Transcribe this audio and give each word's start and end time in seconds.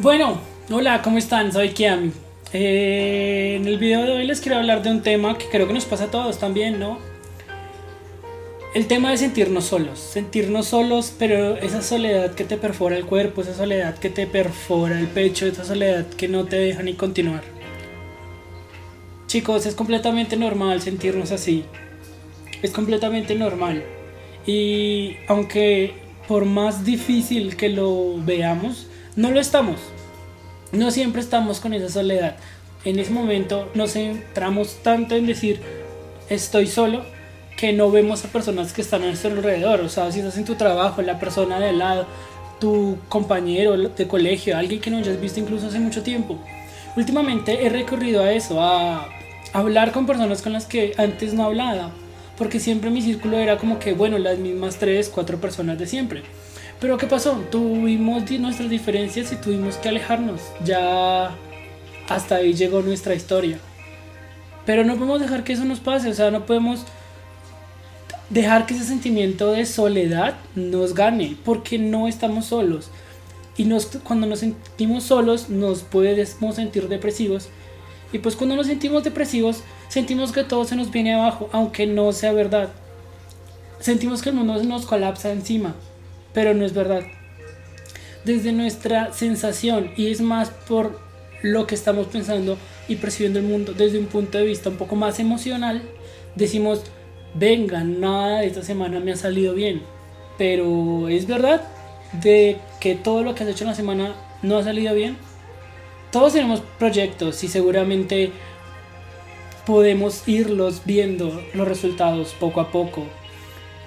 Bueno, 0.00 0.40
hola, 0.72 1.02
¿cómo 1.02 1.18
están? 1.18 1.52
Soy 1.52 1.68
Kiam. 1.68 2.10
Eh, 2.52 3.54
en 3.56 3.68
el 3.68 3.78
video 3.78 4.02
de 4.02 4.10
hoy 4.10 4.26
les 4.26 4.40
quiero 4.40 4.58
hablar 4.58 4.82
de 4.82 4.90
un 4.90 5.02
tema 5.02 5.38
que 5.38 5.46
creo 5.46 5.68
que 5.68 5.72
nos 5.72 5.84
pasa 5.84 6.04
a 6.04 6.10
todos 6.10 6.40
también, 6.40 6.80
¿no? 6.80 6.98
El 8.74 8.88
tema 8.88 9.12
de 9.12 9.18
sentirnos 9.18 9.66
solos, 9.66 10.00
sentirnos 10.00 10.66
solos, 10.66 11.14
pero 11.16 11.56
esa 11.58 11.80
soledad 11.80 12.34
que 12.34 12.42
te 12.42 12.56
perfora 12.56 12.96
el 12.96 13.06
cuerpo, 13.06 13.42
esa 13.42 13.54
soledad 13.54 13.96
que 13.96 14.10
te 14.10 14.26
perfora 14.26 14.98
el 14.98 15.06
pecho, 15.06 15.46
esa 15.46 15.64
soledad 15.64 16.06
que 16.08 16.26
no 16.26 16.44
te 16.44 16.56
deja 16.56 16.82
ni 16.82 16.94
continuar. 16.94 17.44
Chicos, 19.28 19.64
es 19.64 19.76
completamente 19.76 20.36
normal 20.36 20.82
sentirnos 20.82 21.30
así. 21.30 21.64
Es 22.62 22.72
completamente 22.72 23.36
normal. 23.36 23.84
Y 24.44 25.18
aunque 25.28 25.94
por 26.26 26.46
más 26.46 26.84
difícil 26.84 27.56
que 27.56 27.68
lo 27.68 28.16
veamos, 28.24 28.88
no 29.16 29.30
lo 29.30 29.40
estamos. 29.40 29.80
No 30.72 30.90
siempre 30.90 31.20
estamos 31.20 31.60
con 31.60 31.72
esa 31.72 31.88
soledad. 31.88 32.36
En 32.84 32.98
ese 32.98 33.12
momento 33.12 33.70
nos 33.74 33.92
centramos 33.92 34.82
tanto 34.82 35.14
en 35.14 35.26
decir 35.26 35.60
estoy 36.28 36.66
solo 36.66 37.04
que 37.56 37.72
no 37.72 37.90
vemos 37.90 38.24
a 38.24 38.28
personas 38.28 38.72
que 38.72 38.82
están 38.82 39.02
a 39.02 39.06
nuestro 39.06 39.30
alrededor. 39.30 39.80
O 39.80 39.88
sea, 39.88 40.10
si 40.10 40.18
estás 40.18 40.36
en 40.36 40.44
tu 40.44 40.56
trabajo, 40.56 41.00
la 41.02 41.20
persona 41.20 41.60
de 41.60 41.68
al 41.68 41.78
lado, 41.78 42.06
tu 42.60 42.98
compañero 43.08 43.76
de 43.76 44.08
colegio, 44.08 44.56
alguien 44.56 44.80
que 44.80 44.90
no 44.90 44.98
hayas 44.98 45.20
visto 45.20 45.40
incluso 45.40 45.68
hace 45.68 45.78
mucho 45.78 46.02
tiempo. 46.02 46.38
Últimamente 46.96 47.64
he 47.64 47.68
recurrido 47.68 48.22
a 48.22 48.32
eso, 48.32 48.60
a 48.60 49.08
hablar 49.52 49.92
con 49.92 50.06
personas 50.06 50.42
con 50.42 50.52
las 50.52 50.66
que 50.66 50.94
antes 50.96 51.34
no 51.34 51.44
hablaba, 51.44 51.92
porque 52.36 52.58
siempre 52.58 52.90
mi 52.90 53.02
círculo 53.02 53.38
era 53.38 53.58
como 53.58 53.78
que, 53.78 53.92
bueno, 53.92 54.18
las 54.18 54.38
mismas 54.38 54.76
tres, 54.76 55.08
cuatro 55.08 55.40
personas 55.40 55.78
de 55.78 55.86
siempre. 55.86 56.22
Pero 56.80 56.98
¿qué 56.98 57.06
pasó? 57.06 57.32
Tuvimos 57.50 58.30
nuestras 58.30 58.68
diferencias 58.68 59.32
y 59.32 59.36
tuvimos 59.36 59.76
que 59.76 59.88
alejarnos. 59.88 60.40
Ya 60.64 61.34
hasta 62.08 62.36
ahí 62.36 62.52
llegó 62.54 62.82
nuestra 62.82 63.14
historia. 63.14 63.58
Pero 64.66 64.84
no 64.84 64.94
podemos 64.94 65.20
dejar 65.20 65.44
que 65.44 65.52
eso 65.52 65.64
nos 65.64 65.80
pase, 65.80 66.08
o 66.08 66.14
sea, 66.14 66.30
no 66.30 66.46
podemos 66.46 66.84
dejar 68.30 68.66
que 68.66 68.74
ese 68.74 68.84
sentimiento 68.84 69.52
de 69.52 69.66
soledad 69.66 70.34
nos 70.54 70.94
gane, 70.94 71.36
porque 71.44 71.78
no 71.78 72.08
estamos 72.08 72.46
solos. 72.46 72.90
Y 73.56 73.64
nos, 73.64 73.86
cuando 74.02 74.26
nos 74.26 74.40
sentimos 74.40 75.04
solos 75.04 75.48
nos 75.48 75.82
podemos 75.82 76.56
sentir 76.56 76.88
depresivos. 76.88 77.48
Y 78.12 78.18
pues 78.18 78.36
cuando 78.36 78.56
nos 78.56 78.66
sentimos 78.66 79.04
depresivos 79.04 79.62
sentimos 79.88 80.32
que 80.32 80.44
todo 80.44 80.64
se 80.64 80.76
nos 80.76 80.90
viene 80.90 81.14
abajo, 81.14 81.48
aunque 81.52 81.86
no 81.86 82.12
sea 82.12 82.32
verdad. 82.32 82.70
Sentimos 83.80 84.22
que 84.22 84.30
el 84.30 84.36
mundo 84.36 84.62
nos 84.64 84.86
colapsa 84.86 85.30
encima 85.30 85.74
pero 86.34 86.52
no 86.52 86.66
es 86.66 86.74
verdad. 86.74 87.02
Desde 88.24 88.52
nuestra 88.52 89.12
sensación, 89.12 89.92
y 89.96 90.08
es 90.08 90.20
más 90.20 90.50
por 90.50 90.98
lo 91.42 91.66
que 91.66 91.74
estamos 91.74 92.08
pensando 92.08 92.58
y 92.88 92.96
percibiendo 92.96 93.38
el 93.38 93.46
mundo 93.46 93.72
desde 93.72 93.98
un 93.98 94.06
punto 94.06 94.38
de 94.38 94.44
vista 94.44 94.70
un 94.70 94.76
poco 94.76 94.96
más 94.96 95.18
emocional, 95.20 95.82
decimos, 96.34 96.82
venga, 97.34 97.84
nada 97.84 98.40
de 98.40 98.46
esta 98.46 98.62
semana 98.62 99.00
me 99.00 99.12
ha 99.12 99.16
salido 99.16 99.54
bien. 99.54 99.82
Pero 100.36 101.08
es 101.08 101.26
verdad 101.26 101.62
de 102.22 102.58
que 102.80 102.94
todo 102.94 103.22
lo 103.22 103.34
que 103.34 103.44
has 103.44 103.50
hecho 103.50 103.64
en 103.64 103.70
la 103.70 103.76
semana 103.76 104.14
no 104.42 104.58
ha 104.58 104.64
salido 104.64 104.94
bien. 104.94 105.16
Todos 106.10 106.32
tenemos 106.32 106.62
proyectos 106.78 107.42
y 107.44 107.48
seguramente 107.48 108.32
podemos 109.66 110.26
irlos 110.28 110.82
viendo 110.84 111.42
los 111.54 111.66
resultados 111.66 112.34
poco 112.38 112.60
a 112.60 112.70
poco. 112.70 113.04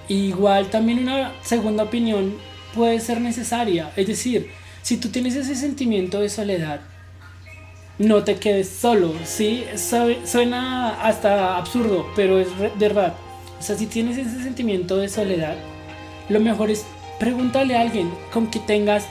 Igual 0.08 0.70
también 0.70 1.00
una 1.00 1.32
segunda 1.42 1.84
opinión 1.84 2.34
puede 2.74 3.00
ser 3.00 3.20
necesaria. 3.20 3.92
Es 3.96 4.06
decir, 4.06 4.50
si 4.82 4.96
tú 4.96 5.08
tienes 5.08 5.36
ese 5.36 5.54
sentimiento 5.54 6.20
de 6.20 6.28
soledad, 6.28 6.80
no 7.98 8.24
te 8.24 8.36
quedes 8.36 8.68
solo. 8.68 9.12
Sí, 9.24 9.64
suena 10.24 11.02
hasta 11.02 11.56
absurdo, 11.56 12.06
pero 12.16 12.38
es 12.38 12.48
verdad. 12.78 13.14
O 13.58 13.62
sea, 13.62 13.76
si 13.76 13.86
tienes 13.86 14.16
ese 14.16 14.42
sentimiento 14.42 14.96
de 14.96 15.08
soledad, 15.08 15.56
lo 16.28 16.40
mejor 16.40 16.70
es 16.70 16.86
pregúntale 17.18 17.76
a 17.76 17.80
alguien 17.80 18.10
con 18.32 18.46
que 18.46 18.60
tengas 18.60 19.06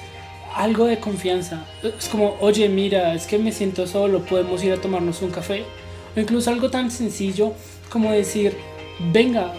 algo 0.56 0.86
de 0.86 1.00
confianza. 1.00 1.66
Es 1.84 2.08
como, 2.08 2.36
oye, 2.40 2.70
mira, 2.70 3.14
es 3.14 3.28
que 3.28 3.38
me 3.38 3.52
siento 3.52 3.86
solo, 3.86 4.24
podemos 4.24 4.64
ir 4.64 4.74
a 4.74 4.82
tomarnos 4.82 5.22
un 5.22 5.32
café. 5.32 5.66
O 6.16 6.20
incluso 6.20 6.50
algo 6.50 6.72
tan 6.72 6.90
sencillo 6.90 7.54
como 7.90 8.12
decir, 8.12 8.58
venga, 9.12 9.54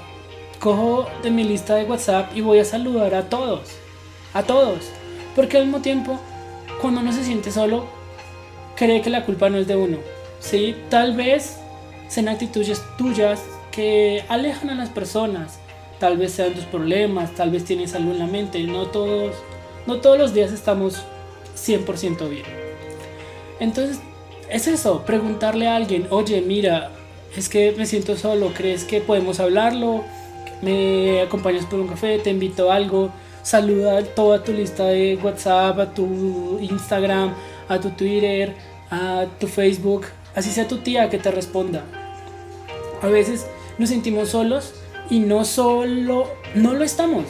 cojo 0.58 1.06
de 1.22 1.30
mi 1.30 1.44
lista 1.44 1.74
de 1.74 1.84
WhatsApp 1.84 2.36
y 2.36 2.40
voy 2.40 2.58
a 2.58 2.64
saludar 2.64 3.14
a 3.14 3.28
todos. 3.28 3.68
A 4.34 4.42
todos. 4.42 4.80
Porque 5.34 5.56
al 5.56 5.64
mismo 5.64 5.80
tiempo, 5.80 6.18
cuando 6.80 7.00
uno 7.00 7.12
se 7.12 7.24
siente 7.24 7.50
solo, 7.50 7.86
cree 8.76 9.02
que 9.02 9.10
la 9.10 9.24
culpa 9.24 9.48
no 9.48 9.58
es 9.58 9.66
de 9.66 9.76
uno. 9.76 9.98
¿sí? 10.40 10.76
Tal 10.88 11.16
vez 11.16 11.58
sean 12.08 12.28
actitudes 12.28 12.82
tuyas 12.96 13.40
que 13.70 14.24
alejan 14.28 14.70
a 14.70 14.74
las 14.74 14.88
personas. 14.88 15.58
Tal 15.98 16.16
vez 16.16 16.32
sean 16.32 16.54
tus 16.54 16.64
problemas, 16.64 17.34
tal 17.34 17.50
vez 17.50 17.64
tienes 17.64 17.94
algo 17.94 18.12
en 18.12 18.18
la 18.18 18.26
mente. 18.26 18.62
No 18.62 18.86
todos, 18.86 19.34
no 19.86 20.00
todos 20.00 20.18
los 20.18 20.34
días 20.34 20.52
estamos 20.52 21.02
100% 21.56 22.28
bien. 22.28 22.44
Entonces, 23.60 23.98
es 24.48 24.68
eso, 24.68 25.04
preguntarle 25.04 25.66
a 25.68 25.76
alguien, 25.76 26.06
oye, 26.10 26.40
mira, 26.40 26.92
es 27.36 27.48
que 27.48 27.72
me 27.72 27.86
siento 27.86 28.16
solo, 28.16 28.52
¿crees 28.54 28.84
que 28.84 29.00
podemos 29.00 29.40
hablarlo? 29.40 30.04
Me 30.62 31.20
acompañas 31.22 31.66
por 31.66 31.80
un 31.80 31.88
café, 31.88 32.18
te 32.18 32.30
invito 32.30 32.70
a 32.70 32.76
algo, 32.76 33.10
saluda 33.42 33.98
a 33.98 34.02
toda 34.04 34.42
tu 34.42 34.52
lista 34.52 34.84
de 34.86 35.18
WhatsApp, 35.22 35.78
a 35.78 35.94
tu 35.94 36.58
Instagram, 36.60 37.34
a 37.68 37.80
tu 37.80 37.90
Twitter, 37.90 38.54
a 38.90 39.26
tu 39.38 39.46
Facebook, 39.46 40.06
así 40.34 40.50
sea 40.50 40.66
tu 40.66 40.78
tía 40.78 41.08
que 41.10 41.18
te 41.18 41.30
responda. 41.30 41.84
A 43.02 43.06
veces 43.08 43.46
nos 43.78 43.90
sentimos 43.90 44.30
solos 44.30 44.74
y 45.10 45.20
no 45.20 45.44
solo, 45.44 46.28
no 46.54 46.74
lo 46.74 46.84
estamos, 46.84 47.24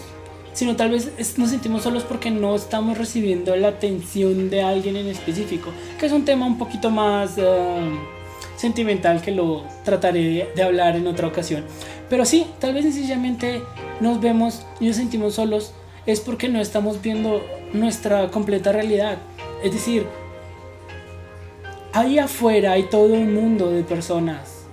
sino 0.53 0.77
tal 0.77 0.91
vez 0.91 1.13
nos 1.37 1.51
sentimos 1.51 1.83
solos 1.83 2.05
porque 2.05 2.31
no 2.31 2.57
estamos 2.57 2.99
recibiendo 2.99 3.55
la 3.57 3.69
atención 3.69 4.51
de 4.51 4.63
alguien 4.63 4.97
en 4.97 5.07
específico, 5.07 5.71
que 6.01 6.07
es 6.07 6.13
un 6.13 6.25
tema 6.25 6.47
un 6.47 6.59
poquito 6.59 6.91
más 6.91 7.35
eh, 7.37 7.91
sentimental 8.57 9.23
que 9.23 9.31
lo 9.31 9.65
trataré 9.85 10.51
de 10.55 10.63
hablar 10.63 10.97
en 10.97 11.07
otra 11.07 11.29
ocasión. 11.29 11.65
Pero 12.09 12.25
sí, 12.25 12.47
tal 12.59 12.75
vez 12.75 12.85
sencillamente 12.85 13.63
nos 14.01 14.21
vemos 14.21 14.65
y 14.81 14.87
nos 14.87 14.97
sentimos 14.97 15.35
solos 15.35 15.73
es 16.07 16.21
porque 16.21 16.49
no 16.49 16.61
estamos 16.61 17.03
viendo 17.03 17.43
nuestra 17.73 18.31
completa 18.31 18.73
realidad. 18.73 19.19
Es 19.63 19.73
decir, 19.73 20.07
ahí 21.93 22.19
afuera 22.19 22.73
hay 22.73 22.85
todo 22.85 23.13
un 23.13 23.35
mundo 23.35 23.71
de 23.71 23.83
personas. 23.83 24.65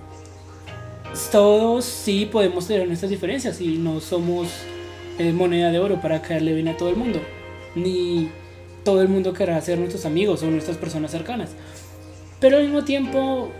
Todos 1.30 1.84
sí 1.84 2.26
podemos 2.30 2.66
tener 2.66 2.86
nuestras 2.86 3.10
diferencias 3.10 3.60
y 3.60 3.78
no 3.78 4.00
somos 4.00 4.48
eh, 5.18 5.32
moneda 5.32 5.70
de 5.70 5.78
oro 5.78 6.00
para 6.00 6.22
caerle 6.22 6.54
bien 6.54 6.68
a 6.68 6.76
todo 6.76 6.88
el 6.88 6.96
mundo. 6.96 7.20
Ni 7.74 8.30
todo 8.84 9.02
el 9.02 9.08
mundo 9.08 9.32
querrá 9.32 9.60
ser 9.60 9.78
nuestros 9.78 10.06
amigos 10.06 10.42
o 10.42 10.46
nuestras 10.46 10.76
personas 10.76 11.10
cercanas. 11.10 11.50
Pero 12.40 12.58
al 12.58 12.64
mismo 12.64 12.84
tiempo, 12.84 13.50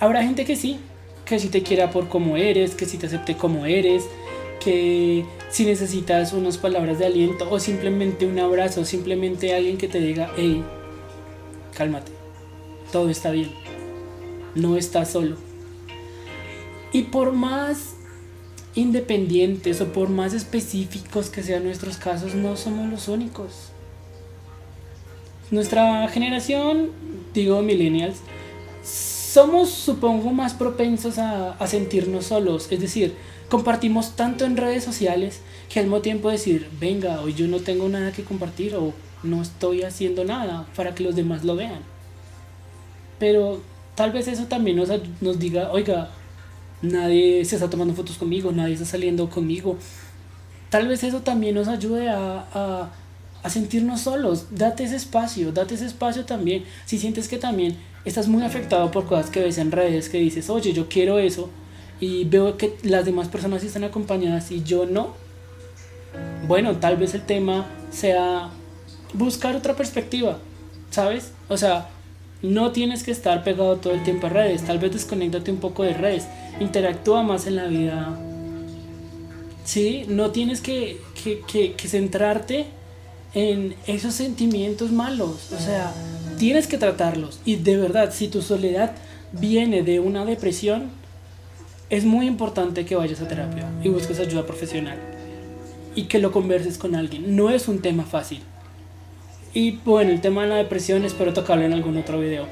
habrá 0.00 0.22
gente 0.22 0.44
que 0.44 0.56
sí, 0.56 0.80
que 1.28 1.38
si 1.38 1.48
te 1.48 1.62
quiera 1.62 1.90
por 1.90 2.08
como 2.08 2.36
eres, 2.36 2.74
que 2.74 2.86
si 2.86 2.96
te 2.96 3.06
acepte 3.06 3.36
como 3.36 3.66
eres, 3.66 4.04
que 4.60 5.26
si 5.50 5.66
necesitas 5.66 6.32
unas 6.32 6.56
palabras 6.56 6.98
de 6.98 7.06
aliento 7.06 7.48
o 7.50 7.60
simplemente 7.60 8.26
un 8.26 8.38
abrazo, 8.38 8.84
simplemente 8.84 9.54
alguien 9.54 9.76
que 9.76 9.88
te 9.88 10.00
diga, 10.00 10.32
hey, 10.36 10.64
cálmate, 11.74 12.12
todo 12.90 13.10
está 13.10 13.30
bien, 13.30 13.50
no 14.54 14.76
estás 14.76 15.10
solo. 15.10 15.36
Y 16.92 17.02
por 17.02 17.32
más 17.32 17.94
independientes 18.74 19.82
o 19.82 19.92
por 19.92 20.08
más 20.08 20.32
específicos 20.32 21.28
que 21.28 21.42
sean 21.42 21.64
nuestros 21.64 21.98
casos, 21.98 22.34
no 22.34 22.56
somos 22.56 22.88
los 22.88 23.08
únicos. 23.08 23.70
Nuestra 25.50 26.08
generación, 26.08 26.90
digo 27.34 27.60
millennials, 27.60 28.18
somos, 29.32 29.68
supongo, 29.68 30.32
más 30.32 30.54
propensos 30.54 31.18
a, 31.18 31.54
sentirnos 31.66 32.26
solos. 32.26 32.68
Es 32.70 32.80
decir, 32.80 33.14
compartimos 33.50 34.16
tanto 34.16 34.46
en 34.46 34.56
redes 34.56 34.84
sociales 34.84 35.40
que 35.68 35.80
al 35.80 35.86
mismo 35.86 36.00
tiempo 36.00 36.30
decir, 36.30 36.68
venga, 36.80 37.20
hoy 37.20 37.34
yo 37.34 37.46
no 37.46 37.60
tengo 37.60 37.88
nada 37.90 38.12
que 38.12 38.24
compartir 38.24 38.74
o 38.74 38.94
no 39.22 39.42
estoy 39.42 39.82
haciendo 39.82 40.24
nada 40.24 40.66
para 40.74 40.94
que 40.94 41.04
los 41.04 41.14
demás 41.14 41.44
lo 41.44 41.56
vean. 41.56 41.80
Pero 43.18 43.60
tal 43.94 44.12
vez 44.12 44.28
eso 44.28 44.46
también 44.46 44.76
nos, 44.76 44.88
nos 45.20 45.38
diga, 45.38 45.72
oiga, 45.72 46.08
nadie 46.80 47.44
se 47.44 47.56
está 47.56 47.68
tomando 47.68 47.92
fotos 47.92 48.16
conmigo, 48.16 48.50
nadie 48.50 48.74
está 48.74 48.86
saliendo 48.86 49.28
conmigo. 49.28 49.76
Tal 50.70 50.88
vez 50.88 51.02
eso 51.04 51.20
también 51.20 51.54
nos 51.54 51.68
ayude 51.68 52.08
a, 52.08 52.46
a, 52.54 52.90
a 53.42 53.50
sentirnos 53.50 54.00
solos. 54.00 54.46
Date 54.52 54.84
ese 54.84 54.96
espacio, 54.96 55.52
date 55.52 55.74
ese 55.74 55.84
espacio 55.84 56.24
también. 56.24 56.64
Si 56.86 56.98
sientes 56.98 57.28
que 57.28 57.36
también 57.36 57.76
estás 58.08 58.28
muy 58.28 58.42
afectado 58.42 58.90
por 58.90 59.06
cosas 59.06 59.30
que 59.30 59.40
ves 59.40 59.58
en 59.58 59.70
redes, 59.70 60.08
que 60.08 60.18
dices, 60.18 60.50
oye, 60.50 60.72
yo 60.72 60.88
quiero 60.88 61.18
eso, 61.18 61.50
y 62.00 62.24
veo 62.24 62.56
que 62.56 62.76
las 62.82 63.04
demás 63.04 63.28
personas 63.28 63.64
están 63.64 63.84
acompañadas 63.84 64.50
y 64.50 64.62
yo 64.62 64.86
no, 64.86 65.14
bueno, 66.46 66.76
tal 66.76 66.96
vez 66.96 67.14
el 67.14 67.22
tema 67.22 67.66
sea 67.90 68.50
buscar 69.14 69.56
otra 69.56 69.74
perspectiva, 69.74 70.38
¿sabes? 70.90 71.32
O 71.48 71.56
sea, 71.56 71.88
no 72.42 72.72
tienes 72.72 73.02
que 73.02 73.10
estar 73.10 73.42
pegado 73.42 73.76
todo 73.76 73.92
el 73.92 74.02
tiempo 74.04 74.28
a 74.28 74.30
redes, 74.30 74.64
tal 74.64 74.78
vez 74.78 74.92
desconéctate 74.92 75.50
un 75.50 75.58
poco 75.58 75.82
de 75.82 75.94
redes, 75.94 76.26
interactúa 76.60 77.22
más 77.22 77.46
en 77.46 77.56
la 77.56 77.66
vida. 77.66 78.18
Sí, 79.64 80.04
no 80.08 80.30
tienes 80.30 80.60
que, 80.60 81.00
que, 81.22 81.42
que, 81.50 81.72
que 81.72 81.88
centrarte 81.88 82.66
en 83.34 83.74
esos 83.86 84.14
sentimientos 84.14 84.92
malos, 84.92 85.52
o 85.52 85.58
sea, 85.58 85.92
tienes 86.38 86.66
que 86.66 86.78
tratarlos. 86.78 87.40
Y 87.44 87.56
de 87.56 87.76
verdad, 87.76 88.12
si 88.12 88.28
tu 88.28 88.42
soledad 88.42 88.92
viene 89.32 89.82
de 89.82 90.00
una 90.00 90.24
depresión, 90.24 90.90
es 91.90 92.04
muy 92.04 92.26
importante 92.26 92.84
que 92.84 92.96
vayas 92.96 93.20
a 93.20 93.28
terapia 93.28 93.68
y 93.82 93.88
busques 93.88 94.18
ayuda 94.20 94.46
profesional 94.46 94.98
y 95.94 96.04
que 96.04 96.18
lo 96.18 96.32
converses 96.32 96.78
con 96.78 96.94
alguien. 96.94 97.36
No 97.36 97.50
es 97.50 97.68
un 97.68 97.80
tema 97.80 98.04
fácil. 98.04 98.40
Y 99.54 99.72
bueno, 99.84 100.10
el 100.10 100.20
tema 100.20 100.42
de 100.42 100.48
la 100.48 100.56
depresión 100.56 101.04
espero 101.04 101.32
tocarlo 101.32 101.64
en 101.64 101.72
algún 101.72 101.96
otro 101.96 102.20
video. 102.20 102.46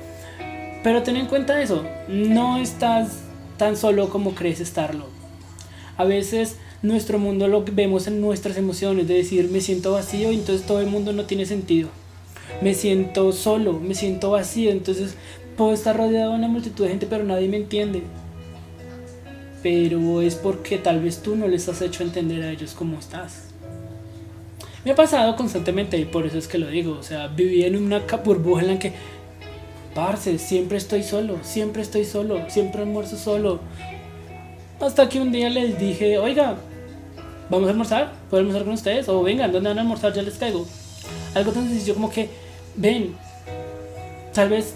Pero 0.82 1.02
ten 1.02 1.16
en 1.16 1.26
cuenta 1.26 1.60
eso, 1.60 1.84
no 2.08 2.58
estás 2.58 3.20
tan 3.56 3.76
solo 3.76 4.08
como 4.08 4.34
crees 4.34 4.60
estarlo. 4.60 5.06
A 5.96 6.04
veces 6.04 6.56
nuestro 6.82 7.18
mundo 7.18 7.48
lo 7.48 7.64
vemos 7.64 8.06
en 8.06 8.20
nuestras 8.20 8.56
emociones, 8.56 9.08
de 9.08 9.14
decir 9.14 9.50
me 9.50 9.60
siento 9.60 9.92
vacío 9.92 10.32
y 10.32 10.36
entonces 10.36 10.66
todo 10.66 10.80
el 10.80 10.86
mundo 10.86 11.12
no 11.12 11.24
tiene 11.24 11.46
sentido. 11.46 11.88
Me 12.62 12.75
siento 12.75 13.32
solo, 13.32 13.75
me 13.75 13.94
siento 13.94 14.31
vacío, 14.31 14.70
entonces 14.70 15.14
puedo 15.56 15.72
estar 15.72 15.96
rodeado 15.96 16.32
de 16.32 16.38
una 16.38 16.48
multitud 16.48 16.84
de 16.84 16.90
gente 16.90 17.06
pero 17.06 17.25
nadie 17.25 17.48
me 17.48 17.58
entiende. 17.58 18.02
Pero 19.62 20.22
es 20.22 20.37
porque 20.37 20.78
tal 20.78 21.00
vez 21.00 21.22
tú 21.22 21.37
no 21.37 21.48
les 21.48 21.69
has 21.69 21.82
hecho 21.82 22.02
entender 22.02 22.43
a 22.43 22.50
ellos 22.50 22.75
cómo 22.75 22.98
estás. 22.98 23.46
Me 24.84 24.93
ha 24.93 24.94
pasado 24.94 25.34
constantemente 25.34 25.98
y 25.98 26.04
por 26.04 26.26
eso 26.26 26.38
es 26.38 26.46
que 26.46 26.58
lo 26.58 26.69
digo. 26.69 26.93
O 26.93 27.02
sea, 27.02 27.26
viví 27.26 27.64
en 27.64 27.75
una 27.75 27.98
burbuja 28.25 28.62
en 28.62 28.78
que, 28.78 28.92
parce, 29.96 30.38
siempre 30.38 30.78
estoy 30.78 31.02
solo, 31.02 31.38
siempre 31.42 31.82
estoy 31.82 32.04
solo, 32.04 32.49
siempre 32.49 32.82
almuerzo 32.82 33.16
solo. 33.16 33.58
Hasta 34.78 35.08
que 35.08 35.20
un 35.20 35.32
día 35.32 35.50
les 35.50 35.76
dije, 35.76 36.19
oiga, 36.19 36.54
vamos 37.50 37.66
a 37.66 37.72
almorzar, 37.72 38.12
puedo 38.31 38.42
almorzar 38.42 38.64
con 38.64 38.75
ustedes, 38.75 39.08
o 39.08 39.22
vengan, 39.25 39.50
¿dónde 39.50 39.70
van 39.70 39.78
a 39.78 39.81
almorzar? 39.81 40.12
Ya 40.12 40.22
les 40.22 40.34
caigo. 40.34 40.64
Algo 41.36 41.52
tan 41.52 41.68
sencillo 41.68 41.92
como 41.92 42.08
que, 42.08 42.30
ven, 42.76 43.14
tal 44.32 44.48
vez 44.48 44.74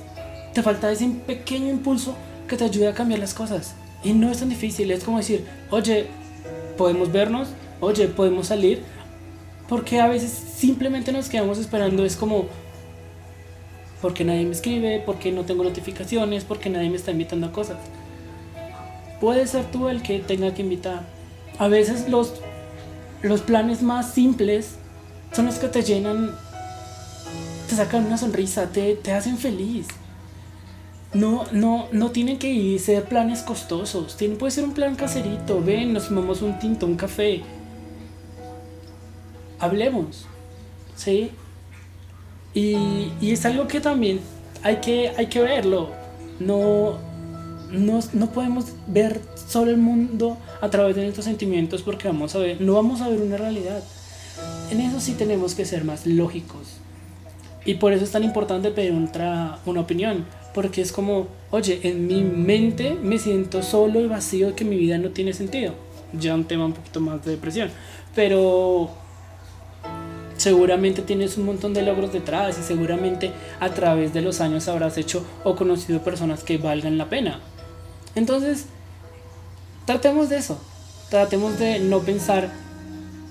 te 0.53 0.63
falta 0.63 0.93
ese 0.93 1.09
pequeño 1.27 1.71
impulso 1.71 2.15
que 2.47 2.59
te 2.59 2.65
ayude 2.65 2.89
a 2.89 2.93
cambiar 2.93 3.19
las 3.19 3.33
cosas. 3.33 3.75
Y 4.05 4.13
no 4.13 4.31
es 4.31 4.41
tan 4.41 4.51
difícil, 4.51 4.91
es 4.91 5.03
como 5.03 5.17
decir, 5.17 5.47
oye, 5.71 6.09
podemos 6.77 7.11
vernos, 7.11 7.49
oye, 7.81 8.09
podemos 8.09 8.49
salir, 8.49 8.83
porque 9.71 10.01
a 10.01 10.09
veces 10.09 10.31
simplemente 10.31 11.13
nos 11.13 11.31
quedamos 11.31 11.57
esperando, 11.57 12.05
es 12.05 12.15
como, 12.15 12.45
porque 14.03 14.23
nadie 14.23 14.45
me 14.45 14.53
escribe, 14.53 15.03
porque 15.07 15.33
no 15.33 15.47
tengo 15.47 15.65
notificaciones, 15.65 16.45
porque 16.45 16.69
nadie 16.69 16.91
me 16.91 16.97
está 16.97 17.11
invitando 17.11 17.47
a 17.47 17.53
cosas. 17.53 17.79
Puede 19.19 19.47
ser 19.47 19.65
tú 19.71 19.89
el 19.89 20.03
que 20.03 20.19
tenga 20.19 20.53
que 20.53 20.61
invitar. 20.61 21.05
A 21.57 21.69
veces 21.69 22.11
los, 22.11 22.35
los 23.23 23.41
planes 23.41 23.83
más 23.83 24.13
simples 24.13 24.75
son 25.33 25.47
los 25.47 25.55
que 25.55 25.69
te 25.69 25.83
llenan, 25.83 26.35
te 27.71 27.77
sacan 27.77 28.05
una 28.05 28.19
sonrisa, 28.19 28.67
te, 28.67 28.97
te 28.97 29.13
hacen 29.13 29.39
feliz. 29.39 29.87
No, 31.15 31.45
no, 31.53 31.87
no 31.93 32.11
tienen 32.11 32.39
que 32.39 32.79
ser 32.79 33.05
planes 33.05 33.43
costosos. 33.43 34.17
Puede 34.39 34.51
ser 34.51 34.65
un 34.65 34.75
plan 34.75 34.97
caserito. 34.97 35.63
Ven, 35.63 35.93
nos 35.93 36.09
tomamos 36.09 36.43
un 36.43 36.59
tinto, 36.59 36.87
un 36.87 36.97
café 36.97 37.43
hablemos, 39.61 40.25
¿sí? 40.97 41.31
Y, 42.55 43.13
es 43.21 43.45
algo 43.45 43.69
que 43.69 43.81
también 43.81 44.19
hay 44.65 44.77
que, 44.77 45.13
hay 45.17 45.27
que 45.27 45.41
verlo. 45.41 45.91
No, 46.41 46.99
no, 47.71 48.01
no, 48.13 48.33
podemos 48.33 48.67
ver 48.89 49.21
solo 49.47 49.71
el 49.71 49.77
mundo 49.77 50.39
a 50.61 50.71
través 50.71 50.97
de 50.97 51.03
nuestros 51.03 51.27
sentimientos 51.27 51.83
porque 51.83 52.09
vamos 52.09 52.35
a 52.35 52.39
ver, 52.39 52.61
no 52.61 52.75
vamos 52.75 53.01
a 53.01 53.09
ver 53.09 53.21
una 53.21 53.37
realidad. 53.37 53.85
En 54.71 54.81
eso 54.81 54.99
sí 54.99 55.13
tenemos 55.13 55.55
que 55.55 55.65
ser 55.65 55.85
más 55.85 56.07
lógicos. 56.07 56.80
Y 57.65 57.75
por 57.75 57.93
eso 57.93 58.05
es 58.05 58.11
tan 58.11 58.25
importante 58.25 58.71
pedir 58.71 58.93
otra, 58.93 59.59
una 59.67 59.81
opinión. 59.81 60.25
Porque 60.55 60.81
es 60.81 60.93
como, 60.93 61.29
oye, 61.51 61.81
en 61.85 62.07
mi 62.07 62.23
mente 62.23 62.95
me 62.95 63.19
siento 63.19 63.63
solo 63.63 64.01
y 64.01 64.09
vacío 64.09 64.57
que 64.57 64.65
mi 64.65 64.77
vida 64.77 64.99
no 64.99 65.11
tiene 65.11 65.33
sentido. 65.33 65.75
Ya 66.13 66.35
un 66.35 66.45
tema 66.45 66.65
un 66.65 66.73
poquito 66.73 67.01
más 67.01 67.25
de 67.25 67.33
depresión. 67.33 67.71
Pero 68.15 68.91
seguramente 70.37 71.03
tienes 71.03 71.37
un 71.37 71.45
montón 71.45 71.75
de 71.75 71.83
logros 71.83 72.13
detrás 72.13 72.59
y 72.59 72.63
seguramente 72.63 73.31
a 73.61 73.69
través 73.71 74.15
de 74.15 74.23
los 74.23 74.41
años 74.41 74.69
habrás 74.69 74.97
hecho 74.97 75.25
o 75.45 75.55
conocido 75.55 76.03
personas 76.03 76.43
que 76.43 76.59
valgan 76.59 76.99
la 76.99 77.11
pena. 77.11 77.41
Entonces, 78.15 78.67
tratemos 79.85 80.31
de 80.31 80.39
eso. 80.39 80.59
Tratemos 81.11 81.59
de 81.59 81.79
no 81.81 82.01
pensar 82.01 82.51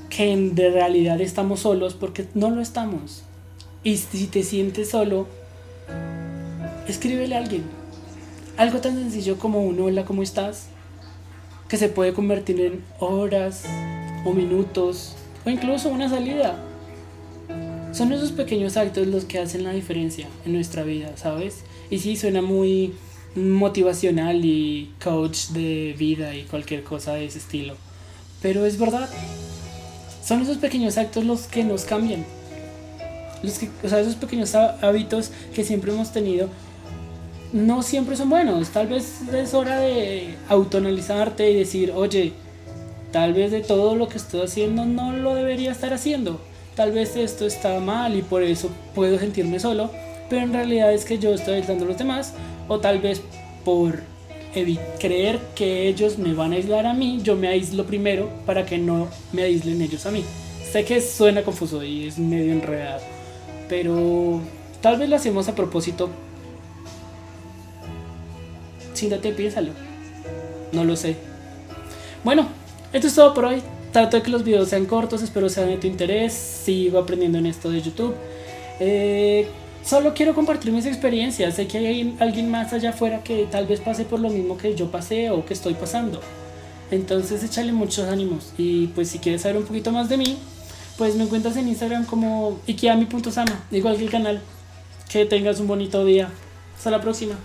que 0.10 0.32
en 0.32 0.56
realidad 0.56 1.20
estamos 1.20 1.62
solos 1.62 1.96
porque 1.96 2.28
no 2.34 2.50
lo 2.52 2.62
estamos. 2.62 3.24
Y 3.84 3.98
si 3.98 4.28
te 4.28 4.44
sientes 4.44 4.90
solo, 4.90 5.28
escríbele 6.88 7.36
a 7.36 7.40
alguien. 7.40 7.64
Algo 8.58 8.80
tan 8.80 8.96
sencillo 8.96 9.40
como 9.40 9.64
un 9.64 9.80
hola, 9.80 10.04
¿cómo 10.04 10.22
estás? 10.22 10.68
Que 11.70 11.78
se 11.78 11.88
puede 11.88 12.14
convertir 12.14 12.60
en 12.60 12.84
horas 13.00 13.64
o 14.26 14.34
minutos 14.34 15.16
o 15.46 15.50
incluso 15.50 15.88
una 15.88 16.10
salida. 16.10 16.62
Son 17.94 18.12
esos 18.12 18.34
pequeños 18.34 18.76
actos 18.76 19.08
los 19.08 19.24
que 19.24 19.40
hacen 19.40 19.64
la 19.64 19.72
diferencia 19.72 20.28
en 20.46 20.54
nuestra 20.54 20.84
vida, 20.84 21.16
¿sabes? 21.16 21.64
Y 21.90 22.00
sí, 22.00 22.18
suena 22.18 22.42
muy 22.42 22.94
motivacional 23.36 24.44
y 24.44 24.92
coach 25.02 25.48
de 25.50 25.96
vida 25.98 26.36
y 26.36 26.44
cualquier 26.44 26.84
cosa 26.84 27.14
de 27.14 27.26
ese 27.26 27.38
estilo. 27.40 27.76
Pero 28.42 28.66
es 28.66 28.78
verdad. 28.78 29.10
Son 30.24 30.42
esos 30.42 30.58
pequeños 30.58 30.98
actos 30.98 31.24
los 31.24 31.44
que 31.44 31.64
nos 31.64 31.86
cambian. 31.86 32.26
Los 33.44 33.60
que, 33.60 33.70
o 33.84 33.90
sea, 33.90 34.00
esos 34.00 34.16
pequeños 34.16 34.54
hábitos 34.56 35.32
que 35.54 35.64
siempre 35.64 35.92
hemos 35.92 36.12
tenido 36.12 36.50
no 37.54 37.82
siempre 37.82 38.16
son 38.16 38.30
buenos. 38.30 38.70
Tal 38.70 38.88
vez 38.88 39.22
es 39.34 39.54
hora 39.54 39.80
de 39.80 40.36
autoanalizarte 40.50 41.50
y 41.50 41.56
decir, 41.56 41.92
oye, 41.96 42.34
tal 43.12 43.34
vez 43.34 43.52
de 43.52 43.62
todo 43.62 43.96
lo 43.96 44.08
que 44.08 44.18
estoy 44.18 44.42
haciendo 44.42 44.86
no 44.86 45.14
lo 45.14 45.36
debería 45.36 45.72
estar 45.72 45.94
haciendo 45.94 46.40
tal 46.80 46.94
vez 46.94 47.18
esto 47.18 47.46
está 47.46 47.78
mal 47.82 48.16
y 48.16 48.22
por 48.22 48.42
eso 48.42 48.70
puedo 48.96 49.20
sentirme 49.20 49.60
solo, 49.60 49.92
pero 50.30 50.44
en 50.44 50.54
realidad 50.54 50.94
es 50.94 51.04
que 51.04 51.20
yo 51.20 51.34
estoy 51.34 51.56
aislando 51.56 51.84
a 51.84 51.90
los 51.90 51.98
demás, 51.98 52.34
o 52.70 52.80
tal 52.80 53.00
vez 53.00 53.22
por 53.66 54.00
creer 54.98 55.40
que 55.56 55.90
ellos 55.90 56.18
me 56.18 56.34
van 56.34 56.54
a 56.54 56.56
aislar 56.56 56.86
a 56.86 56.94
mí, 56.94 57.20
yo 57.22 57.36
me 57.36 57.50
aíslo 57.50 57.86
primero 57.86 58.30
para 58.46 58.66
que 58.66 58.78
no 58.78 59.10
me 59.34 59.42
aíslen 59.44 59.82
ellos 59.82 60.06
a 60.06 60.12
mí. 60.12 60.24
Sé 60.72 60.86
que 60.86 61.02
suena 61.02 61.44
confuso 61.44 61.84
y 61.84 62.08
es 62.08 62.18
medio 62.18 62.54
enredado, 62.54 63.02
pero 63.70 64.42
tal 64.82 64.98
vez 64.98 65.08
lo 65.08 65.16
hacemos 65.16 65.48
a 65.48 65.56
propósito. 65.56 66.10
Siéntate, 68.94 69.32
piénsalo. 69.32 69.72
No 70.74 70.84
lo 70.84 70.96
sé. 70.96 71.16
Bueno, 72.24 72.48
esto 72.92 73.08
es 73.08 73.16
todo 73.16 73.34
por 73.34 73.46
hoy. 73.46 73.62
Trato 73.94 74.18
de 74.18 74.24
que 74.24 74.30
los 74.30 74.44
videos 74.44 74.70
sean 74.70 74.86
cortos, 74.86 75.22
espero 75.22 75.50
sean 75.50 75.70
de 75.70 75.78
tu 75.78 75.88
interés, 75.88 76.34
sigo 76.34 77.00
aprendiendo 77.00 77.38
en 77.38 77.46
esto 77.46 77.72
de 77.72 77.82
YouTube. 77.82 78.14
Eh, 78.80 79.48
solo 79.84 80.14
quiero 80.14 80.36
compartir 80.36 80.72
mis 80.72 80.86
experiencias, 80.86 81.56
sé 81.56 81.66
que 81.66 81.80
hay 81.80 82.16
alguien 82.20 82.52
más 82.52 82.72
allá 82.72 82.92
afuera 82.92 83.24
que 83.24 83.48
tal 83.50 83.66
vez 83.66 83.80
pase 83.80 84.06
por 84.06 84.20
lo 84.20 84.30
mismo 84.30 84.58
que 84.58 84.76
yo 84.76 84.92
pasé 84.92 85.32
o 85.32 85.44
que 85.44 85.54
estoy 85.54 85.74
pasando. 85.74 86.22
Entonces 86.92 87.44
échale 87.44 87.72
muchos 87.72 88.08
ánimos 88.10 88.54
y 88.58 88.88
pues 88.88 89.10
si 89.10 89.18
quieres 89.20 89.42
saber 89.42 89.58
un 89.58 89.66
poquito 89.66 89.92
más 89.92 90.08
de 90.08 90.18
mí, 90.18 90.38
pues 91.00 91.16
me 91.16 91.24
encuentras 91.24 91.56
en 91.56 91.70
Instagram 91.70 92.06
como 92.06 92.60
ikiami.sama, 92.68 93.64
igual 93.72 93.96
que 93.96 94.04
el 94.04 94.10
canal. 94.12 94.42
Que 95.10 95.26
tengas 95.26 95.62
un 95.62 95.68
bonito 95.68 96.04
día. 96.04 96.30
Hasta 96.76 96.92
la 96.92 97.00
próxima. 97.00 97.36